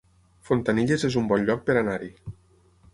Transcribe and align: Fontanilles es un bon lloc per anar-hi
Fontanilles 0.49 1.05
es 1.11 1.19
un 1.23 1.29
bon 1.33 1.47
lloc 1.51 1.63
per 1.69 1.77
anar-hi 1.85 2.13